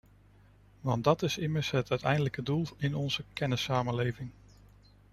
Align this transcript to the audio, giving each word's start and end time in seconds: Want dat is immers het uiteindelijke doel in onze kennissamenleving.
Want 0.81 1.03
dat 1.03 1.21
is 1.23 1.37
immers 1.37 1.71
het 1.71 1.89
uiteindelijke 1.89 2.43
doel 2.43 2.65
in 2.77 2.95
onze 2.95 3.23
kennissamenleving. 3.33 4.29